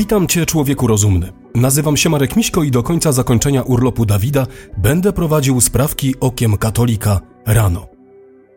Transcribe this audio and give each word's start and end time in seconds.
Witam 0.00 0.26
Cię, 0.26 0.46
człowieku 0.46 0.86
rozumny. 0.86 1.32
Nazywam 1.54 1.96
się 1.96 2.10
Marek 2.10 2.36
Miśko 2.36 2.62
i 2.62 2.70
do 2.70 2.82
końca 2.82 3.12
zakończenia 3.12 3.62
urlopu 3.62 4.06
Dawida 4.06 4.46
będę 4.78 5.12
prowadził 5.12 5.60
sprawki 5.60 6.14
okiem 6.20 6.56
katolika 6.56 7.20
rano. 7.46 7.88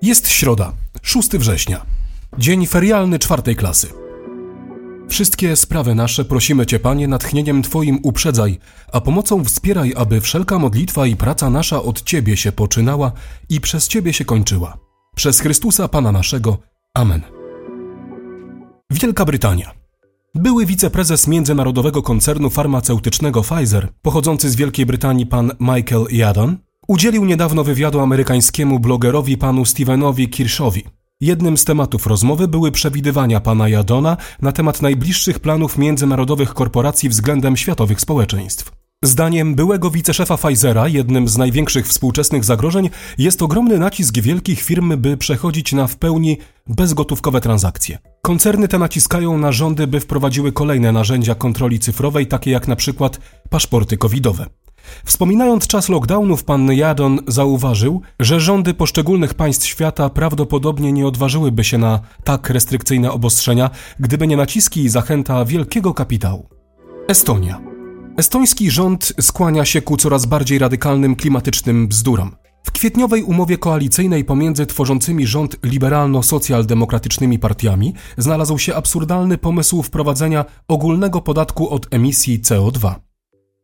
Jest 0.01 0.27
środa, 0.27 0.73
6 1.01 1.29
września, 1.29 1.85
dzień 2.37 2.67
ferialny 2.67 3.19
czwartej 3.19 3.55
klasy. 3.55 3.87
Wszystkie 5.09 5.55
sprawy 5.55 5.95
nasze 5.95 6.25
prosimy 6.25 6.65
Cię, 6.65 6.79
Panie, 6.79 7.07
natchnieniem 7.07 7.63
Twoim 7.63 7.99
uprzedzaj, 8.03 8.59
a 8.91 9.01
pomocą 9.01 9.43
wspieraj, 9.43 9.93
aby 9.97 10.21
wszelka 10.21 10.59
modlitwa 10.59 11.07
i 11.07 11.15
praca 11.15 11.49
nasza 11.49 11.83
od 11.83 12.03
Ciebie 12.03 12.37
się 12.37 12.51
poczynała 12.51 13.11
i 13.49 13.61
przez 13.61 13.87
Ciebie 13.87 14.13
się 14.13 14.25
kończyła. 14.25 14.77
Przez 15.15 15.39
Chrystusa 15.39 15.87
Pana 15.87 16.11
naszego. 16.11 16.57
Amen. 16.93 17.21
Wielka 18.91 19.25
Brytania. 19.25 19.82
Były 20.35 20.65
wiceprezes 20.65 21.27
międzynarodowego 21.27 22.01
koncernu 22.01 22.49
farmaceutycznego 22.49 23.41
Pfizer, 23.41 23.89
pochodzący 24.01 24.49
z 24.49 24.55
Wielkiej 24.55 24.85
Brytanii 24.85 25.25
pan 25.25 25.51
Michael 25.59 26.05
Yadon, 26.11 26.57
udzielił 26.87 27.25
niedawno 27.25 27.63
wywiadu 27.63 27.99
amerykańskiemu 27.99 28.79
blogerowi 28.79 29.37
panu 29.37 29.65
Stevenowi 29.65 30.29
Kirshowi. 30.29 30.83
Jednym 31.21 31.57
z 31.57 31.65
tematów 31.65 32.07
rozmowy 32.07 32.47
były 32.47 32.71
przewidywania 32.71 33.39
pana 33.39 33.69
Jadona 33.69 34.17
na 34.41 34.51
temat 34.51 34.81
najbliższych 34.81 35.39
planów 35.39 35.77
międzynarodowych 35.77 36.53
korporacji 36.53 37.09
względem 37.09 37.57
światowych 37.57 38.01
społeczeństw. 38.01 38.82
Zdaniem 39.03 39.55
byłego 39.55 39.89
wiceszefa 39.89 40.37
Pfizera, 40.37 40.87
jednym 40.87 41.27
z 41.27 41.37
największych 41.37 41.87
współczesnych 41.87 42.43
zagrożeń 42.43 42.89
jest 43.17 43.41
ogromny 43.41 43.79
nacisk 43.79 44.19
wielkich 44.19 44.61
firm, 44.61 44.97
by 44.97 45.17
przechodzić 45.17 45.73
na 45.73 45.87
w 45.87 45.95
pełni 45.95 46.37
bezgotówkowe 46.67 47.41
transakcje. 47.41 47.97
Koncerny 48.21 48.67
te 48.67 48.79
naciskają 48.79 49.37
na 49.37 49.51
rządy, 49.51 49.87
by 49.87 49.99
wprowadziły 49.99 50.51
kolejne 50.51 50.91
narzędzia 50.91 51.35
kontroli 51.35 51.79
cyfrowej, 51.79 52.27
takie 52.27 52.51
jak 52.51 52.67
na 52.67 52.75
przykład 52.75 53.19
paszporty 53.49 53.97
covidowe. 53.97 54.45
Wspominając 55.05 55.67
czas 55.67 55.89
lockdownów, 55.89 56.43
pan 56.43 56.73
Jadon 56.73 57.19
zauważył, 57.27 58.01
że 58.19 58.39
rządy 58.39 58.73
poszczególnych 58.73 59.33
państw 59.33 59.65
świata 59.65 60.09
prawdopodobnie 60.09 60.91
nie 60.91 61.07
odważyłyby 61.07 61.63
się 61.63 61.77
na 61.77 61.99
tak 62.23 62.49
restrykcyjne 62.49 63.11
obostrzenia, 63.11 63.69
gdyby 63.99 64.27
nie 64.27 64.37
naciski 64.37 64.83
i 64.83 64.89
zachęta 64.89 65.45
wielkiego 65.45 65.93
kapitału. 65.93 66.49
Estonia. 67.07 67.72
Estoński 68.17 68.71
rząd 68.71 69.13
skłania 69.21 69.65
się 69.65 69.81
ku 69.81 69.97
coraz 69.97 70.25
bardziej 70.25 70.59
radykalnym 70.59 71.15
klimatycznym 71.15 71.87
bzdurom. 71.87 72.35
W 72.63 72.71
kwietniowej 72.71 73.23
umowie 73.23 73.57
koalicyjnej 73.57 74.25
pomiędzy 74.25 74.65
tworzącymi 74.65 75.27
rząd 75.27 75.55
liberalno-socjaldemokratycznymi 75.63 77.39
partiami 77.39 77.93
znalazł 78.17 78.57
się 78.57 78.75
absurdalny 78.75 79.37
pomysł 79.37 79.83
wprowadzenia 79.83 80.45
ogólnego 80.67 81.21
podatku 81.21 81.69
od 81.69 81.93
emisji 81.93 82.41
CO2. 82.41 82.95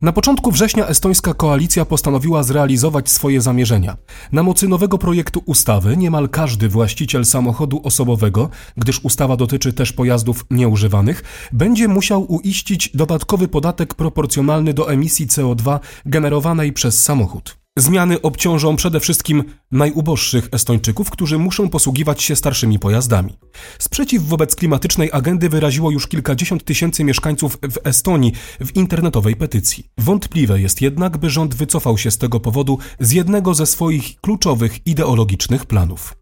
Na 0.02 0.12
początku 0.12 0.52
września 0.52 0.88
estońska 0.88 1.34
koalicja 1.34 1.86
postanowiła 1.86 2.44
zrealizować 2.44 3.10
swoje 3.10 3.42
zamierzenia. 3.42 3.98
Na 4.32 4.44
mocy 4.44 4.68
nowego 4.68 4.98
projektu 4.98 5.44
ustawy 5.46 5.98
niemal 5.98 6.30
każdy 6.30 6.70
właściciel 6.70 7.26
samochodu 7.26 7.82
osobowego, 7.84 8.50
gdyż 8.78 9.00
ustawa 9.04 9.36
dotyczy 9.38 9.74
też 9.74 9.94
pojazdów 9.94 10.46
nieużywanych, 10.52 11.24
będzie 11.52 11.88
musiał 11.88 12.34
uiścić 12.34 12.90
dodatkowy 12.94 13.48
podatek 13.48 13.96
proporcjonalny 13.96 14.74
do 14.74 14.92
emisji 14.92 15.28
CO2 15.28 15.80
generowanej 16.06 16.74
przez 16.74 17.04
samochód. 17.04 17.58
Zmiany 17.78 18.22
obciążą 18.22 18.76
przede 18.76 19.00
wszystkim 19.00 19.44
najuboższych 19.72 20.50
Estończyków, 20.52 21.10
którzy 21.10 21.38
muszą 21.38 21.70
posługiwać 21.70 22.24
się 22.24 22.36
starszymi 22.36 22.80
pojazdami. 22.80 23.38
Sprzeciw 23.80 24.24
wobec 24.24 24.56
klimatycznej 24.56 25.10
agendy 25.14 25.50
wyraziło 25.50 25.92
już 25.92 26.08
kilkadziesiąt 26.08 26.64
tysięcy 26.64 27.04
mieszkańców 27.04 27.58
w 27.72 27.88
Estonii 27.88 28.34
w 28.60 28.76
internetowej 28.76 29.36
petycji. 29.36 29.90
Wątpliwe 29.98 30.62
jest 30.62 30.82
jednak, 30.82 31.18
by 31.18 31.30
rząd 31.30 31.56
wycofał 31.56 31.98
się 31.98 32.12
z 32.12 32.18
tego 32.18 32.40
powodu 32.40 32.78
z 33.00 33.12
jednego 33.12 33.54
ze 33.54 33.66
swoich 33.66 34.22
kluczowych 34.22 34.88
ideologicznych 34.88 35.66
planów. 35.66 36.16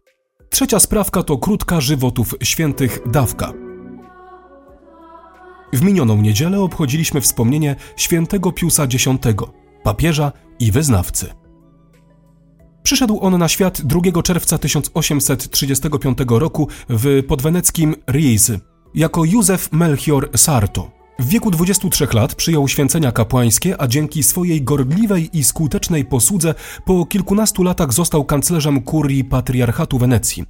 Trzecia 0.50 0.80
sprawka 0.80 1.22
to 1.22 1.38
krótka 1.38 1.80
żywotów 1.80 2.34
świętych 2.42 2.98
dawka. 3.06 3.52
W 5.72 5.82
minioną 5.82 6.22
niedzielę 6.22 6.60
obchodziliśmy 6.60 7.20
wspomnienie 7.20 7.76
świętego 7.96 8.52
Piusa 8.52 8.84
X, 8.84 9.04
papieża 9.82 10.32
i 10.60 10.72
wyznawcy. 10.72 11.26
Przyszedł 12.82 13.20
on 13.20 13.38
na 13.38 13.48
świat 13.48 13.82
2 13.82 14.22
czerwca 14.22 14.58
1835 14.58 16.18
roku 16.28 16.68
w 16.88 17.22
podweneckim 17.28 17.94
Riese 18.10 18.58
jako 18.94 19.24
Józef 19.24 19.72
Melchior 19.72 20.30
Sarto. 20.36 20.98
W 21.18 21.28
wieku 21.28 21.50
23 21.50 22.06
lat 22.12 22.34
przyjął 22.34 22.68
święcenia 22.68 23.12
kapłańskie, 23.12 23.80
a 23.80 23.86
dzięki 23.86 24.22
swojej 24.22 24.62
gorliwej 24.62 25.38
i 25.38 25.44
skutecznej 25.44 26.04
posłudze 26.04 26.54
po 26.84 27.06
kilkunastu 27.06 27.62
latach 27.62 27.92
został 27.92 28.24
kanclerzem 28.24 28.82
kurii 28.82 29.24
patriarchatu 29.24 29.98
Wenecji. 29.98 30.44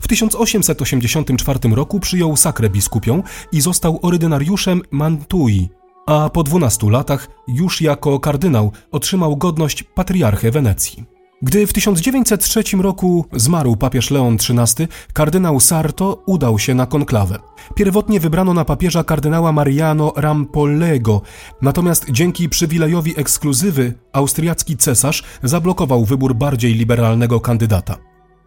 W 0.00 0.08
1884 0.08 1.58
roku 1.72 2.00
przyjął 2.00 2.36
sakrę 2.36 2.70
biskupią 2.70 3.22
i 3.52 3.60
został 3.60 3.98
ordynariuszem 4.02 4.82
Mantui, 4.90 5.68
a 6.06 6.30
po 6.30 6.42
12 6.42 6.90
latach 6.90 7.28
już 7.48 7.80
jako 7.80 8.20
kardynał 8.20 8.72
otrzymał 8.92 9.36
godność 9.36 9.82
patriarchę 9.82 10.50
Wenecji. 10.50 11.04
Gdy 11.42 11.66
w 11.66 11.72
1903 11.72 12.62
roku 12.76 13.24
zmarł 13.32 13.76
papież 13.76 14.10
Leon 14.10 14.34
XIII, 14.34 14.88
kardynał 15.12 15.60
Sarto 15.60 16.22
udał 16.26 16.58
się 16.58 16.74
na 16.74 16.86
konklawę. 16.86 17.38
Pierwotnie 17.74 18.20
wybrano 18.20 18.54
na 18.54 18.64
papieża 18.64 19.04
kardynała 19.04 19.52
Mariano 19.52 20.12
Rampollego, 20.16 21.22
natomiast 21.62 22.10
dzięki 22.10 22.48
przywilejowi 22.48 23.20
ekskluzywy 23.20 23.94
austriacki 24.12 24.76
cesarz 24.76 25.22
zablokował 25.42 26.04
wybór 26.04 26.34
bardziej 26.34 26.74
liberalnego 26.74 27.40
kandydata. 27.40 27.96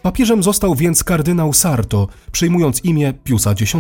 Papieżem 0.01 0.43
został 0.43 0.75
więc 0.75 1.03
kardynał 1.03 1.53
Sarto, 1.53 2.07
przyjmując 2.31 2.85
imię 2.85 3.13
Piusa 3.23 3.51
X. 3.51 3.75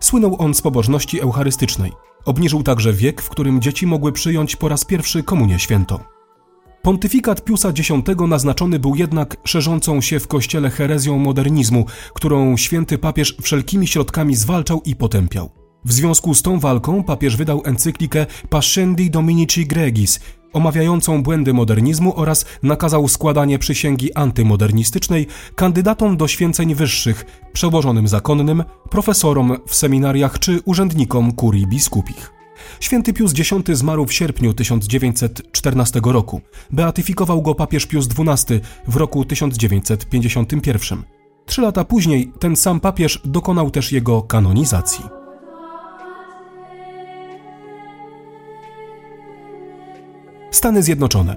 Słynął 0.00 0.36
on 0.38 0.54
z 0.54 0.62
pobożności 0.62 1.20
eucharystycznej. 1.20 1.92
Obniżył 2.24 2.62
także 2.62 2.92
wiek, 2.92 3.22
w 3.22 3.28
którym 3.28 3.60
dzieci 3.60 3.86
mogły 3.86 4.12
przyjąć 4.12 4.56
po 4.56 4.68
raz 4.68 4.84
pierwszy 4.84 5.22
komunię 5.22 5.58
świętą. 5.58 5.98
Pontyfikat 6.82 7.44
Piusa 7.44 7.68
X 7.68 7.90
naznaczony 8.28 8.78
był 8.78 8.94
jednak 8.94 9.36
szerzącą 9.44 10.00
się 10.00 10.20
w 10.20 10.28
kościele 10.28 10.70
herezją 10.70 11.18
modernizmu, 11.18 11.86
którą 12.14 12.56
święty 12.56 12.98
papież 12.98 13.36
wszelkimi 13.42 13.86
środkami 13.86 14.36
zwalczał 14.36 14.82
i 14.84 14.96
potępiał. 14.96 15.50
W 15.84 15.92
związku 15.92 16.34
z 16.34 16.42
tą 16.42 16.60
walką 16.60 17.04
papież 17.04 17.36
wydał 17.36 17.62
encyklikę 17.64 18.26
Pascendi 18.50 19.10
Dominici 19.10 19.66
Gregis, 19.66 20.20
omawiającą 20.52 21.22
błędy 21.22 21.52
modernizmu 21.52 22.12
oraz 22.16 22.44
nakazał 22.62 23.08
składanie 23.08 23.58
przysięgi 23.58 24.14
antymodernistycznej 24.14 25.26
kandydatom 25.54 26.16
do 26.16 26.28
święceń 26.28 26.74
wyższych, 26.74 27.24
przełożonym 27.52 28.08
zakonnym, 28.08 28.64
profesorom 28.90 29.56
w 29.66 29.74
seminariach 29.74 30.38
czy 30.38 30.60
urzędnikom 30.64 31.32
kurii 31.32 31.66
biskupich. 31.66 32.32
Święty 32.80 33.12
Pius 33.12 33.32
X 33.40 33.78
zmarł 33.78 34.06
w 34.06 34.12
sierpniu 34.12 34.54
1914 34.54 36.00
roku. 36.04 36.40
Beatyfikował 36.70 37.42
go 37.42 37.54
papież 37.54 37.86
Pius 37.86 38.08
XII 38.18 38.60
w 38.88 38.96
roku 38.96 39.24
1951. 39.24 41.02
Trzy 41.46 41.62
lata 41.62 41.84
później 41.84 42.32
ten 42.38 42.56
sam 42.56 42.80
papież 42.80 43.20
dokonał 43.24 43.70
też 43.70 43.92
jego 43.92 44.22
kanonizacji. 44.22 45.21
Stany 50.52 50.82
Zjednoczone. 50.82 51.36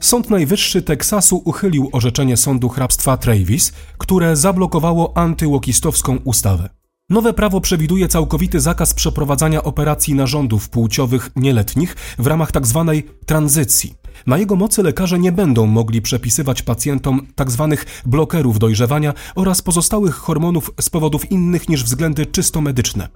Sąd 0.00 0.30
Najwyższy 0.30 0.82
Teksasu 0.82 1.42
uchylił 1.44 1.88
orzeczenie 1.92 2.36
sądu 2.36 2.68
hrabstwa 2.68 3.16
Travis, 3.16 3.72
które 3.98 4.36
zablokowało 4.36 5.16
antyłokistowską 5.16 6.16
ustawę. 6.16 6.68
Nowe 7.10 7.32
prawo 7.32 7.60
przewiduje 7.60 8.08
całkowity 8.08 8.60
zakaz 8.60 8.94
przeprowadzania 8.94 9.62
operacji 9.62 10.14
narządów 10.14 10.68
płciowych 10.68 11.30
nieletnich 11.36 11.96
w 12.18 12.26
ramach 12.26 12.52
tzw. 12.52 12.92
Tak 12.94 13.26
tranzycji. 13.26 13.94
Na 14.26 14.38
jego 14.38 14.56
mocy 14.56 14.82
lekarze 14.82 15.18
nie 15.18 15.32
będą 15.32 15.66
mogli 15.66 16.02
przepisywać 16.02 16.62
pacjentom 16.62 17.26
tzw. 17.36 17.68
Tak 17.70 17.86
blokerów 18.06 18.58
dojrzewania 18.58 19.14
oraz 19.34 19.62
pozostałych 19.62 20.14
hormonów 20.14 20.70
z 20.80 20.90
powodów 20.90 21.30
innych 21.30 21.68
niż 21.68 21.84
względy 21.84 22.26
czysto 22.26 22.60
medyczne. 22.60 23.08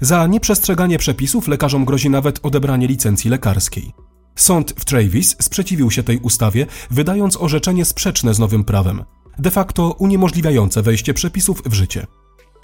Za 0.00 0.26
nieprzestrzeganie 0.26 0.98
przepisów 0.98 1.48
lekarzom 1.48 1.84
grozi 1.84 2.10
nawet 2.10 2.40
odebranie 2.42 2.86
licencji 2.86 3.30
lekarskiej. 3.30 3.92
Sąd 4.36 4.74
w 4.78 4.84
Travis 4.84 5.36
sprzeciwił 5.40 5.90
się 5.90 6.02
tej 6.02 6.18
ustawie, 6.18 6.66
wydając 6.90 7.36
orzeczenie 7.36 7.84
sprzeczne 7.84 8.34
z 8.34 8.38
nowym 8.38 8.64
prawem, 8.64 9.04
de 9.38 9.50
facto 9.50 9.96
uniemożliwiające 9.98 10.82
wejście 10.82 11.14
przepisów 11.14 11.62
w 11.66 11.72
życie. 11.72 12.06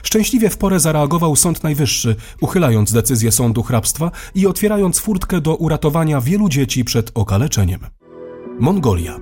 Szczęśliwie 0.02 0.50
w 0.50 0.56
porę 0.56 0.80
zareagował 0.80 1.36
Sąd 1.36 1.62
Najwyższy, 1.62 2.16
uchylając 2.40 2.92
decyzję 2.92 3.32
sądu 3.32 3.62
hrabstwa 3.62 4.10
i 4.34 4.46
otwierając 4.46 4.98
furtkę 4.98 5.40
do 5.40 5.56
uratowania 5.56 6.20
wielu 6.20 6.48
dzieci 6.48 6.84
przed 6.84 7.10
okaleczeniem. 7.14 7.80
Mongolia. 8.60 9.20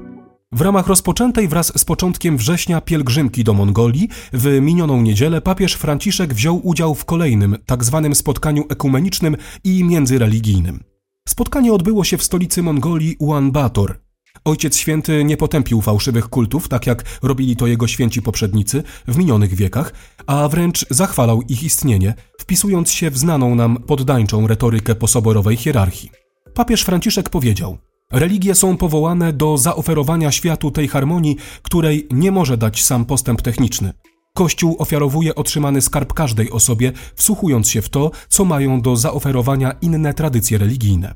W 0.52 0.60
ramach 0.60 0.86
rozpoczętej 0.86 1.48
wraz 1.48 1.72
z 1.78 1.84
początkiem 1.84 2.36
września 2.36 2.80
pielgrzymki 2.80 3.44
do 3.44 3.54
Mongolii 3.54 4.08
w 4.32 4.60
minioną 4.60 5.02
niedzielę 5.02 5.40
papież 5.40 5.74
Franciszek 5.74 6.34
wziął 6.34 6.66
udział 6.66 6.94
w 6.94 7.04
kolejnym, 7.04 7.56
tak 7.66 7.84
zwanym 7.84 8.14
spotkaniu 8.14 8.64
ekumenicznym 8.68 9.36
i 9.64 9.84
międzyreligijnym. 9.84 10.95
Spotkanie 11.28 11.72
odbyło 11.72 12.04
się 12.04 12.16
w 12.16 12.22
stolicy 12.22 12.62
Mongolii 12.62 13.16
Ulaanbaatar. 13.18 14.00
Ojciec 14.44 14.76
Święty 14.76 15.24
nie 15.24 15.36
potępił 15.36 15.80
fałszywych 15.80 16.28
kultów, 16.28 16.68
tak 16.68 16.86
jak 16.86 17.04
robili 17.22 17.56
to 17.56 17.66
jego 17.66 17.86
święci 17.86 18.22
poprzednicy 18.22 18.82
w 19.08 19.16
minionych 19.16 19.54
wiekach, 19.54 19.92
a 20.26 20.48
wręcz 20.48 20.86
zachwalał 20.90 21.42
ich 21.42 21.62
istnienie, 21.62 22.14
wpisując 22.40 22.90
się 22.90 23.10
w 23.10 23.18
znaną 23.18 23.54
nam 23.54 23.76
poddańczą 23.76 24.46
retorykę 24.46 24.94
posoborowej 24.94 25.56
hierarchii. 25.56 26.10
Papież 26.54 26.82
Franciszek 26.82 27.28
powiedział: 27.28 27.78
Religie 28.12 28.54
są 28.54 28.76
powołane 28.76 29.32
do 29.32 29.58
zaoferowania 29.58 30.32
światu 30.32 30.70
tej 30.70 30.88
harmonii, 30.88 31.36
której 31.62 32.08
nie 32.10 32.32
może 32.32 32.56
dać 32.56 32.84
sam 32.84 33.04
postęp 33.04 33.42
techniczny. 33.42 33.92
Kościół 34.36 34.76
ofiarowuje 34.78 35.34
otrzymany 35.34 35.80
skarb 35.80 36.12
każdej 36.12 36.50
osobie, 36.50 36.92
wsłuchując 37.14 37.70
się 37.70 37.82
w 37.82 37.88
to, 37.88 38.10
co 38.28 38.44
mają 38.44 38.80
do 38.80 38.96
zaoferowania 38.96 39.72
inne 39.82 40.14
tradycje 40.14 40.58
religijne. 40.58 41.14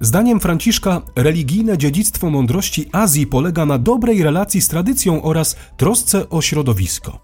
Zdaniem 0.00 0.40
Franciszka, 0.40 1.02
religijne 1.16 1.78
dziedzictwo 1.78 2.30
mądrości 2.30 2.88
Azji 2.92 3.26
polega 3.26 3.66
na 3.66 3.78
dobrej 3.78 4.22
relacji 4.22 4.60
z 4.60 4.68
tradycją 4.68 5.22
oraz 5.22 5.56
trosce 5.76 6.28
o 6.28 6.42
środowisko. 6.42 7.18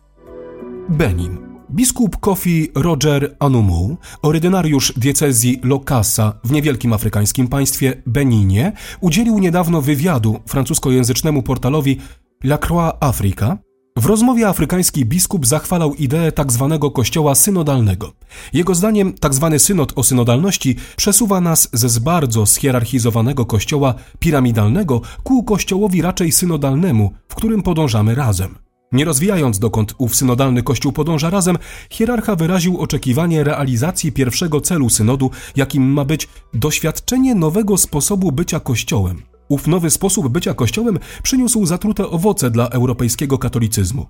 Benin. 0.89 1.39
Biskup 1.71 2.17
Kofi 2.21 2.69
Roger 2.75 3.37
Anumu, 3.39 3.97
ordynariusz 4.23 4.93
diecezji 4.97 5.61
Lokasa 5.62 6.33
w 6.44 6.53
niewielkim 6.53 6.93
afrykańskim 6.93 7.49
państwie 7.49 8.03
Beninie, 8.06 8.73
udzielił 9.00 9.39
niedawno 9.39 9.81
wywiadu 9.81 10.41
francuskojęzycznemu 10.47 11.43
portalowi 11.43 11.99
La 12.44 12.59
Croix 12.59 12.97
Africa, 13.00 13.59
w 13.97 14.06
rozmowie 14.06 14.49
afrykański 14.49 15.05
biskup 15.05 15.47
zachwalał 15.47 15.94
ideę 15.94 16.33
tzw. 16.33 16.79
Tak 16.81 16.93
kościoła 16.93 17.35
synodalnego. 17.35 18.12
Jego 18.53 18.75
zdaniem 18.75 19.15
tzw. 19.23 19.49
Tak 19.50 19.61
synod 19.61 19.93
o 19.97 20.03
synodalności 20.03 20.77
przesuwa 20.97 21.41
nas 21.41 21.69
ze 21.73 22.00
bardzo 22.00 22.47
schierarchizowanego 22.47 23.47
kościoła 23.47 23.94
piramidalnego 24.19 25.00
ku 25.23 25.44
kościołowi 25.44 26.03
raczej 26.03 26.33
synodalnemu, 26.33 27.12
w 27.29 27.35
którym 27.35 27.62
podążamy 27.62 28.15
razem. 28.15 28.59
Nie 28.93 29.05
rozwijając 29.05 29.59
dokąd 29.59 29.94
ów 29.99 30.17
synodalny 30.17 30.62
kościół 30.62 30.93
podąża 30.93 31.31
razem, 31.31 31.59
hierarcha 31.91 32.37
wyraził 32.37 32.79
oczekiwanie 32.79 33.44
realizacji 33.44 34.12
pierwszego 34.12 34.61
celu 34.61 34.91
synodu, 34.91 35.31
jakim 35.56 35.93
ma 35.93 36.05
być 36.05 36.29
doświadczenie 36.55 37.35
nowego 37.35 37.77
sposobu 37.77 38.33
bycia 38.33 38.61
kościołem. 38.61 39.31
Ów 39.53 39.67
nowy 39.67 39.91
sposób 39.91 40.29
bycia 40.29 40.55
Kościołem 40.55 40.99
przyniósł 41.23 41.67
zatrute 41.67 42.09
owoce 42.09 42.51
dla 42.51 42.69
europejskiego 42.69 43.39
katolicyzmu. 43.39 44.07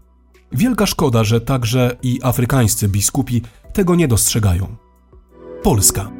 Wielka 0.52 0.86
szkoda, 0.86 1.24
że 1.24 1.40
także 1.40 1.96
i 2.02 2.20
afrykańscy 2.22 2.88
biskupi 2.88 3.42
tego 3.72 3.94
nie 3.94 4.08
dostrzegają. 4.08 4.76
Polska. 5.62 6.10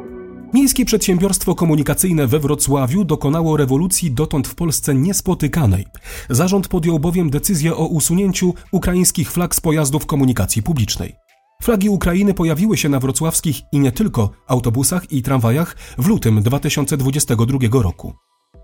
Miejskie 0.55 0.85
przedsiębiorstwo 0.85 1.55
komunikacyjne 1.55 2.27
we 2.27 2.39
Wrocławiu 2.39 3.05
dokonało 3.05 3.57
rewolucji 3.57 4.11
dotąd 4.11 4.49
w 4.49 4.55
Polsce 4.55 4.95
niespotykanej. 4.95 5.87
Zarząd 6.31 6.69
podjął 6.69 6.99
bowiem 6.99 7.31
decyzję 7.31 7.77
o 7.77 7.87
usunięciu 7.87 8.55
ukraińskich 8.73 9.33
flag 9.33 9.55
z 9.55 9.61
pojazdów 9.61 10.07
komunikacji 10.07 10.63
publicznej. 10.63 11.15
Flagi 11.63 11.89
Ukrainy 11.89 12.35
pojawiły 12.35 12.77
się 12.77 12.89
na 12.89 13.01
wrocławskich 13.01 13.57
i 13.73 13.79
nie 13.79 13.93
tylko 13.93 14.31
autobusach 14.47 15.13
i 15.13 15.23
tramwajach 15.23 15.77
w 15.99 16.07
lutym 16.07 16.43
2022 16.43 17.83
roku. 17.83 18.15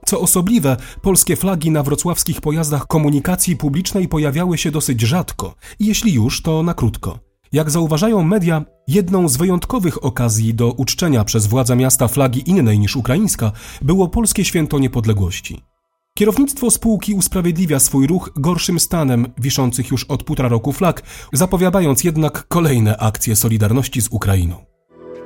Co 0.09 0.21
osobliwe, 0.21 0.77
polskie 1.03 1.37
flagi 1.37 1.71
na 1.71 1.83
wrocławskich 1.83 2.41
pojazdach 2.41 2.87
komunikacji 2.87 3.57
publicznej 3.57 4.09
pojawiały 4.09 4.59
się 4.59 4.71
dosyć 4.71 5.01
rzadko, 5.01 5.55
jeśli 5.81 6.13
już, 6.13 6.43
to 6.43 6.63
na 6.63 6.75
krótko. 6.75 7.19
Jak 7.53 7.71
zauważają 7.71 8.23
media, 8.23 8.65
jedną 8.87 9.29
z 9.29 9.37
wyjątkowych 9.37 10.05
okazji 10.05 10.55
do 10.55 10.73
uczczenia 10.73 11.25
przez 11.25 11.47
władze 11.47 11.77
miasta 11.77 12.09
flagi 12.09 12.51
innej 12.51 12.79
niż 12.79 12.97
ukraińska 12.97 13.53
było 13.83 14.09
polskie 14.09 14.45
święto 14.45 14.79
niepodległości. 14.79 15.63
Kierownictwo 16.15 16.71
spółki 16.71 17.15
usprawiedliwia 17.15 17.79
swój 17.79 18.07
ruch 18.07 18.31
gorszym 18.37 18.81
stanem 18.81 19.27
wiszących 19.39 19.91
już 19.91 20.05
od 20.05 20.23
półtora 20.23 20.49
roku 20.49 20.73
flag, 20.73 21.03
zapowiadając 21.33 22.05
jednak 22.05 22.49
kolejne 22.49 22.97
akcje 22.97 23.37
solidarności 23.37 24.03
z 24.03 24.09
Ukrainą. 24.09 24.57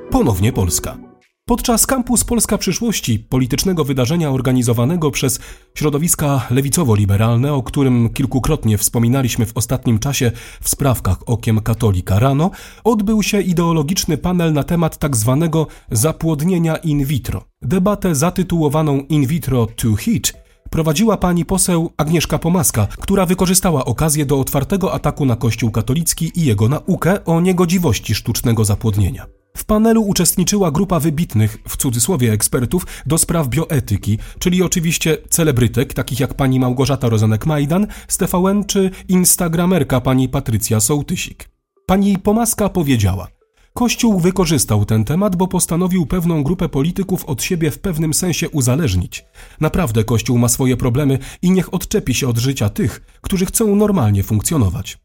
Ponownie 0.09 0.53
Polska. 0.53 1.12
Podczas 1.45 1.87
Kampus 1.87 2.23
Polska 2.23 2.57
Przyszłości, 2.57 3.19
politycznego 3.19 3.83
wydarzenia 3.83 4.31
organizowanego 4.31 5.11
przez 5.11 5.39
środowiska 5.75 6.47
lewicowo-liberalne, 6.49 7.53
o 7.53 7.63
którym 7.63 8.09
kilkukrotnie 8.09 8.77
wspominaliśmy 8.77 9.45
w 9.45 9.57
ostatnim 9.57 9.99
czasie 9.99 10.31
w 10.61 10.69
sprawkach 10.69 11.17
Okiem 11.25 11.61
Katolika 11.61 12.19
rano, 12.19 12.51
odbył 12.83 13.23
się 13.23 13.41
ideologiczny 13.41 14.17
panel 14.17 14.53
na 14.53 14.63
temat 14.63 14.97
tzw. 14.97 15.49
Tak 15.51 15.75
zapłodnienia 15.91 16.75
in 16.75 17.05
vitro. 17.05 17.43
Debatę 17.61 18.15
zatytułowaną 18.15 18.97
In 18.97 19.27
vitro 19.27 19.67
to 19.75 19.95
hit 19.95 20.33
prowadziła 20.69 21.17
pani 21.17 21.45
poseł 21.45 21.91
Agnieszka 21.97 22.39
Pomaska, 22.39 22.87
która 22.99 23.25
wykorzystała 23.25 23.85
okazję 23.85 24.25
do 24.25 24.39
otwartego 24.39 24.93
ataku 24.93 25.25
na 25.25 25.35
Kościół 25.35 25.71
katolicki 25.71 26.31
i 26.35 26.45
jego 26.45 26.69
naukę 26.69 27.25
o 27.25 27.41
niegodziwości 27.41 28.15
sztucznego 28.15 28.65
zapłodnienia. 28.65 29.42
W 29.63 29.65
panelu 29.65 30.01
uczestniczyła 30.01 30.71
grupa 30.71 30.99
wybitnych, 30.99 31.57
w 31.67 31.77
cudzysłowie 31.77 32.31
ekspertów, 32.31 32.87
do 33.05 33.17
spraw 33.17 33.47
bioetyki, 33.47 34.17
czyli 34.39 34.63
oczywiście 34.63 35.17
celebrytek, 35.29 35.93
takich 35.93 36.19
jak 36.19 36.33
pani 36.33 36.59
Małgorzata 36.59 37.09
Rozenek-Majdan 37.09 37.87
TVN 38.17 38.65
czy 38.65 38.91
instagramerka 39.07 40.01
pani 40.01 40.29
Patrycja 40.29 40.79
Sołtysik. 40.79 41.49
Pani 41.85 42.17
Pomaska 42.17 42.69
powiedziała– 42.69 43.27
Kościół 43.73 44.19
wykorzystał 44.19 44.85
ten 44.85 45.03
temat, 45.03 45.35
bo 45.35 45.47
postanowił 45.47 46.05
pewną 46.05 46.43
grupę 46.43 46.69
polityków 46.69 47.25
od 47.25 47.43
siebie 47.43 47.71
w 47.71 47.79
pewnym 47.79 48.13
sensie 48.13 48.49
uzależnić. 48.49 49.25
Naprawdę 49.59 50.03
Kościół 50.03 50.37
ma 50.37 50.49
swoje 50.49 50.77
problemy 50.77 51.19
i 51.41 51.51
niech 51.51 51.73
odczepi 51.73 52.13
się 52.13 52.27
od 52.27 52.37
życia 52.37 52.69
tych, 52.69 53.01
którzy 53.21 53.45
chcą 53.45 53.75
normalnie 53.75 54.23
funkcjonować. 54.23 54.97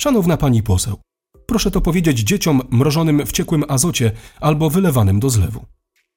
Szanowna 0.00 0.36
pani 0.36 0.62
poseł, 0.62 1.00
Proszę 1.50 1.70
to 1.70 1.80
powiedzieć 1.80 2.18
dzieciom 2.18 2.62
mrożonym 2.70 3.26
w 3.26 3.32
ciekłym 3.32 3.64
azocie 3.68 4.12
albo 4.40 4.70
wylewanym 4.70 5.20
do 5.20 5.30
zlewu. 5.30 5.64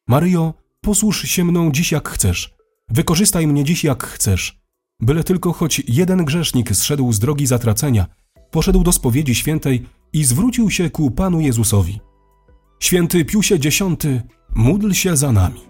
Maryjo, 0.08 0.54
posłuż 0.82 1.22
się 1.22 1.44
mną 1.44 1.72
dziś 1.72 1.92
jak 1.92 2.10
chcesz. 2.10 2.54
Wykorzystaj 2.90 3.48
mnie 3.48 3.64
dziś 3.64 3.84
jak 3.84 4.04
chcesz. 4.04 4.62
Byle 5.00 5.24
tylko 5.24 5.54
choć 5.54 5.82
jeden 5.88 6.26
grzesznik 6.26 6.76
zszedł 6.76 7.12
z 7.12 7.20
drogi 7.20 7.48
zatracenia, 7.48 8.06
poszedł 8.52 8.84
do 8.84 8.92
spowiedzi 8.92 9.36
świętej 9.36 9.86
i 10.14 10.24
zwrócił 10.24 10.70
się 10.70 10.90
ku 10.90 11.12
Panu 11.12 11.42
Jezusowi. 11.42 12.00
Święty 12.80 13.26
Piusie 13.26 13.56
X, 13.56 13.80
módl 14.56 14.92
się 14.92 15.18
za 15.18 15.32
nami. 15.32 15.62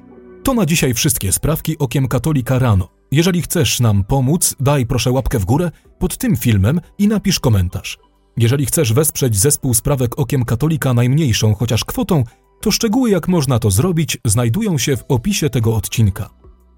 To 0.44 0.54
na 0.54 0.66
dzisiaj 0.66 0.94
wszystkie 0.94 1.32
sprawki 1.32 1.78
okiem 1.78 2.08
katolika 2.08 2.60
rano. 2.60 2.88
Jeżeli 3.12 3.42
chcesz 3.42 3.80
nam 3.80 4.04
pomóc, 4.04 4.56
daj 4.60 4.86
proszę 4.86 5.12
łapkę 5.12 5.40
w 5.40 5.46
górę 5.46 5.72
pod 6.00 6.18
tym 6.18 6.36
filmem 6.36 6.82
i 6.98 7.08
napisz 7.08 7.40
komentarz. 7.40 8.11
Jeżeli 8.38 8.66
chcesz 8.66 8.94
wesprzeć 8.94 9.38
zespół 9.38 9.74
sprawek 9.74 10.20
Okiem 10.20 10.46
Katolika 10.46 10.94
najmniejszą 10.94 11.56
chociaż 11.56 11.86
kwotą, 11.86 12.24
to 12.62 12.72
szczegóły 12.72 13.10
jak 13.10 13.28
można 13.28 13.60
to 13.60 13.72
zrobić 13.72 14.18
znajdują 14.26 14.78
się 14.78 14.98
w 14.98 15.04
opisie 15.08 15.50
tego 15.50 15.76
odcinka. 15.76 16.30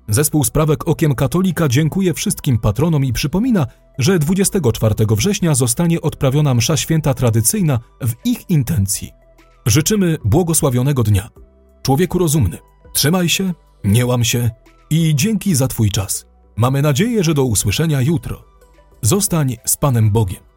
Zespół 0.07 0.43
sprawek 0.43 0.87
Okiem 0.87 1.15
Katolika 1.15 1.67
dziękuję 1.67 2.13
wszystkim 2.13 2.57
patronom 2.57 3.05
i 3.05 3.13
przypomina, 3.13 3.67
że 3.99 4.19
24 4.19 4.95
września 5.09 5.55
zostanie 5.55 6.01
odprawiona 6.01 6.53
msza 6.53 6.77
święta 6.77 7.13
tradycyjna 7.13 7.79
w 8.01 8.13
ich 8.25 8.49
intencji. 8.49 9.11
Życzymy 9.65 10.17
błogosławionego 10.25 11.03
dnia. 11.03 11.29
Człowieku 11.81 12.19
rozumny, 12.19 12.57
trzymaj 12.93 13.29
się, 13.29 13.53
nie 13.83 14.05
łam 14.05 14.23
się 14.23 14.49
i 14.89 15.15
dzięki 15.15 15.55
za 15.55 15.67
Twój 15.67 15.91
czas. 15.91 16.25
Mamy 16.55 16.81
nadzieję, 16.81 17.23
że 17.23 17.33
do 17.33 17.43
usłyszenia 17.43 18.01
jutro. 18.01 18.43
Zostań 19.01 19.57
z 19.65 19.77
Panem 19.77 20.11
Bogiem. 20.11 20.52